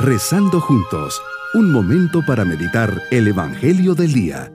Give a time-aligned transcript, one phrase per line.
[0.00, 1.20] Rezando juntos,
[1.54, 4.52] un momento para meditar el Evangelio del Día.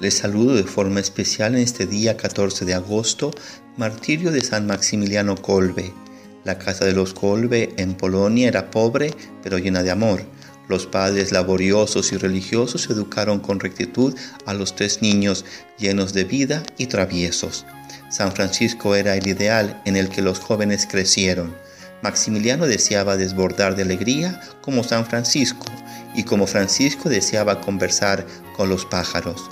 [0.00, 3.30] Les saludo de forma especial en este día 14 de agosto,
[3.76, 5.92] martirio de San Maximiliano Kolbe.
[6.44, 9.12] La casa de los Kolbe en Polonia era pobre
[9.42, 10.22] pero llena de amor.
[10.70, 14.14] Los padres laboriosos y religiosos educaron con rectitud
[14.46, 15.44] a los tres niños
[15.78, 17.66] llenos de vida y traviesos.
[18.08, 21.56] San Francisco era el ideal en el que los jóvenes crecieron.
[22.04, 25.66] Maximiliano deseaba desbordar de alegría como San Francisco
[26.14, 28.24] y como Francisco deseaba conversar
[28.56, 29.50] con los pájaros.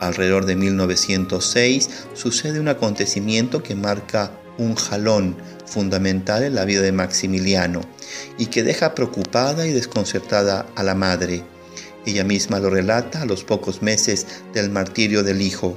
[0.00, 5.36] Alrededor de 1906 sucede un acontecimiento que marca un jalón
[5.66, 7.80] fundamental en la vida de Maximiliano
[8.38, 11.44] y que deja preocupada y desconcertada a la madre.
[12.06, 15.76] Ella misma lo relata a los pocos meses del martirio del hijo.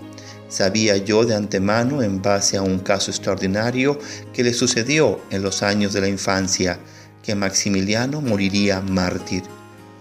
[0.49, 3.99] Sabía yo de antemano, en base a un caso extraordinario
[4.33, 6.79] que le sucedió en los años de la infancia,
[7.23, 9.43] que Maximiliano moriría mártir.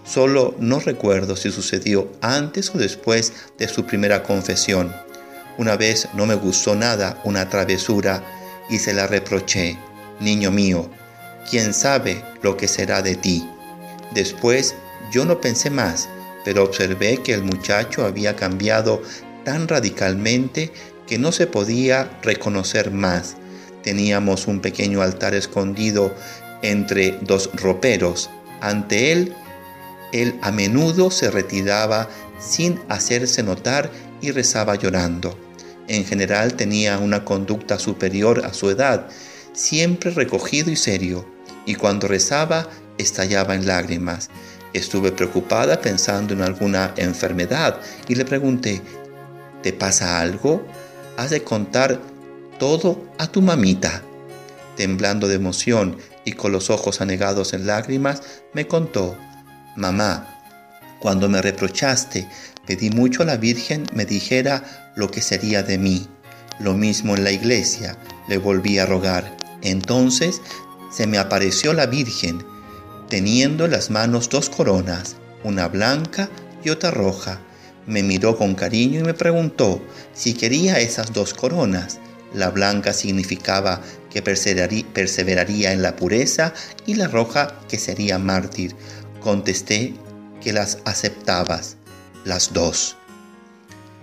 [0.05, 4.93] Solo no recuerdo si sucedió antes o después de su primera confesión.
[5.57, 8.23] Una vez no me gustó nada una travesura
[8.69, 9.77] y se la reproché.
[10.19, 10.89] Niño mío,
[11.49, 13.47] ¿quién sabe lo que será de ti?
[14.13, 14.75] Después
[15.11, 16.09] yo no pensé más,
[16.43, 19.01] pero observé que el muchacho había cambiado
[19.43, 20.71] tan radicalmente
[21.07, 23.37] que no se podía reconocer más.
[23.83, 26.13] Teníamos un pequeño altar escondido
[26.61, 28.29] entre dos roperos.
[28.59, 29.33] Ante él,
[30.11, 33.89] él a menudo se retiraba sin hacerse notar
[34.21, 35.46] y rezaba llorando.
[35.87, 39.07] En general tenía una conducta superior a su edad,
[39.53, 41.25] siempre recogido y serio,
[41.65, 44.29] y cuando rezaba estallaba en lágrimas.
[44.73, 48.81] Estuve preocupada pensando en alguna enfermedad y le pregunté,
[49.63, 50.65] ¿te pasa algo?
[51.15, 51.99] Has de contar
[52.59, 54.03] todo a tu mamita.
[54.75, 58.21] Temblando de emoción y con los ojos anegados en lágrimas,
[58.53, 59.17] me contó,
[59.75, 60.37] Mamá,
[60.99, 62.27] cuando me reprochaste,
[62.67, 66.07] pedí mucho a la Virgen me dijera lo que sería de mí.
[66.59, 67.97] Lo mismo en la iglesia,
[68.27, 69.35] le volví a rogar.
[69.61, 70.41] Entonces
[70.91, 72.43] se me apareció la Virgen,
[73.09, 76.29] teniendo en las manos dos coronas, una blanca
[76.63, 77.39] y otra roja.
[77.85, 79.81] Me miró con cariño y me preguntó
[80.13, 81.99] si quería esas dos coronas.
[82.33, 86.53] La blanca significaba que perseveraría en la pureza
[86.85, 88.75] y la roja que sería mártir.
[89.21, 89.93] Contesté
[90.41, 91.76] que las aceptabas,
[92.27, 92.97] las dos.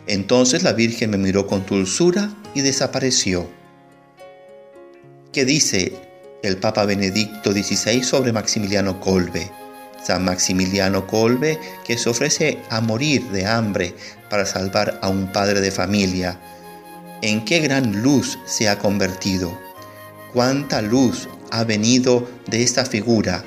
[0.06, 3.48] Entonces la Virgen me miró con dulzura y desapareció.
[5.32, 5.92] ¿Qué dice
[6.42, 9.50] el Papa Benedicto XVI sobre Maximiliano Colbe?
[10.02, 13.94] San Maximiliano Colbe que se ofrece a morir de hambre
[14.28, 16.38] para salvar a un padre de familia.
[17.22, 19.58] ¿En qué gran luz se ha convertido?
[20.32, 23.44] ¿Cuánta luz ha venido de esta figura?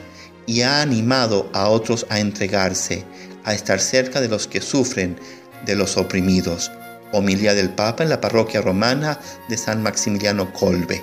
[0.47, 3.03] y ha animado a otros a entregarse,
[3.47, 5.15] a estar cerca de los que sufren,
[5.65, 6.69] de los oprimidos.
[7.13, 11.01] Homilía del Papa en la parroquia romana de San Maximiliano Colbe.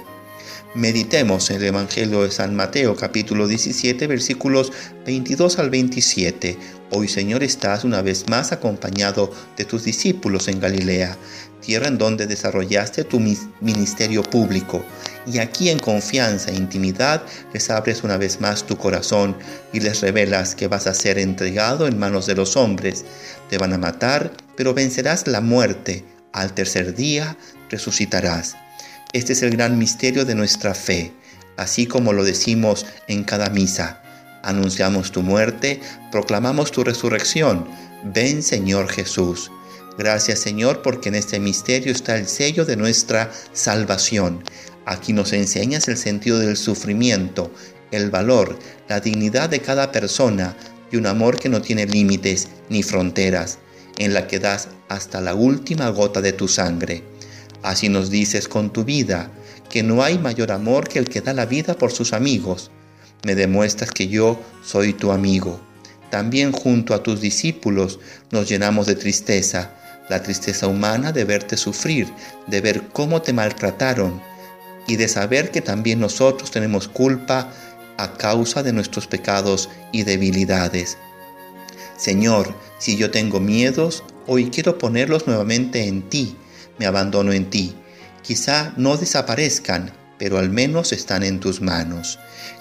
[0.75, 4.73] Meditemos el Evangelio de San Mateo capítulo 17 versículos
[5.07, 6.59] 22 al 27.
[6.91, 11.17] Hoy Señor estás una vez más acompañado de tus discípulos en Galilea,
[11.63, 13.21] tierra en donde desarrollaste tu
[13.61, 14.85] ministerio público
[15.27, 19.37] y aquí en confianza e intimidad les abres una vez más tu corazón
[19.73, 23.05] y les revelas que vas a ser entregado en manos de los hombres.
[23.49, 26.05] Te van a matar, pero vencerás la muerte.
[26.33, 27.37] Al tercer día
[27.71, 28.57] resucitarás.
[29.13, 31.13] Este es el gran misterio de nuestra fe,
[31.57, 34.03] así como lo decimos en cada misa.
[34.43, 35.81] Anunciamos tu muerte,
[36.11, 37.67] proclamamos tu resurrección.
[38.03, 39.51] Ven Señor Jesús.
[39.97, 44.43] Gracias Señor porque en este misterio está el sello de nuestra salvación.
[44.87, 47.51] Aquí nos enseñas el sentido del sufrimiento,
[47.91, 48.59] el valor,
[48.89, 50.57] la dignidad de cada persona
[50.91, 53.59] y un amor que no tiene límites ni fronteras,
[53.99, 57.03] en la que das hasta la última gota de tu sangre.
[57.63, 59.31] Así nos dices con tu vida
[59.71, 62.71] que no hay mayor amor que el que da la vida por sus amigos.
[63.25, 65.61] Me demuestras que yo soy tu amigo.
[66.11, 67.99] También junto a tus discípulos
[68.31, 69.73] nos llenamos de tristeza,
[70.09, 72.07] la tristeza humana de verte sufrir,
[72.47, 74.21] de ver cómo te maltrataron,
[74.87, 77.51] y de saber que también nosotros tenemos culpa
[77.97, 80.99] a causa de nuestros pecados y debilidades.
[81.97, 86.37] Señor, si yo tengo miedos, hoy quiero ponerlos nuevamente en ti,
[86.79, 87.75] me abandono en ti.
[88.23, 92.19] Quizá no desaparezcan, pero al menos están en tus manos.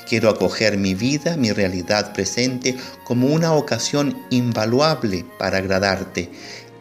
[0.07, 6.29] Quiero acoger mi vida, mi realidad presente, como una ocasión invaluable para agradarte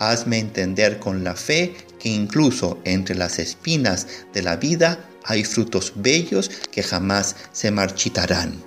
[0.03, 5.93] hazme entender con la fe que incluso entre las espinas de la vida hay frutos
[5.97, 8.63] bellos que jamás se marchitarán.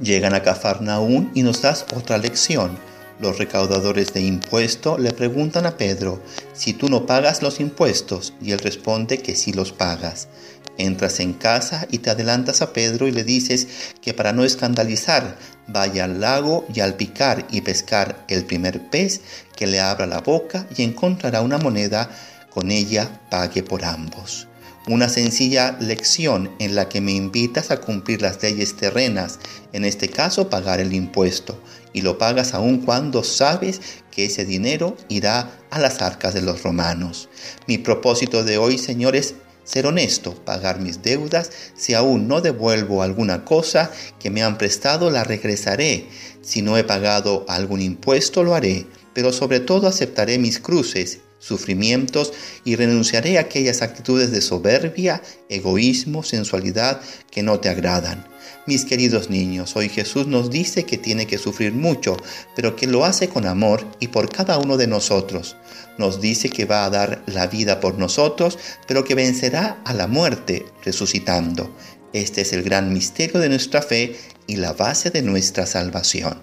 [0.00, 2.78] Llegan a Cafarnaún y nos das otra lección.
[3.18, 8.52] Los recaudadores de impuesto le preguntan a Pedro si tú no pagas los impuestos y
[8.52, 10.28] él responde que sí los pagas.
[10.76, 13.66] Entras en casa y te adelantas a Pedro y le dices
[14.02, 19.22] que para no escandalizar vaya al lago y al picar y pescar el primer pez
[19.56, 22.10] que le abra la boca y encontrará una moneda,
[22.50, 24.46] con ella pague por ambos.
[24.88, 29.40] Una sencilla lección en la que me invitas a cumplir las leyes terrenas,
[29.72, 31.60] en este caso pagar el impuesto,
[31.92, 33.80] y lo pagas aun cuando sabes
[34.12, 37.28] que ese dinero irá a las arcas de los romanos.
[37.66, 39.34] Mi propósito de hoy, Señor, es
[39.64, 43.90] ser honesto, pagar mis deudas, si aún no devuelvo alguna cosa
[44.20, 46.06] que me han prestado, la regresaré,
[46.42, 52.32] si no he pagado algún impuesto, lo haré, pero sobre todo aceptaré mis cruces, sufrimientos
[52.64, 57.00] y renunciaré a aquellas actitudes de soberbia, egoísmo, sensualidad
[57.30, 58.26] que no te agradan.
[58.66, 62.16] Mis queridos niños, hoy Jesús nos dice que tiene que sufrir mucho,
[62.56, 65.56] pero que lo hace con amor y por cada uno de nosotros.
[65.98, 70.08] Nos dice que va a dar la vida por nosotros, pero que vencerá a la
[70.08, 71.74] muerte resucitando.
[72.12, 74.16] Este es el gran misterio de nuestra fe
[74.46, 76.42] y la base de nuestra salvación.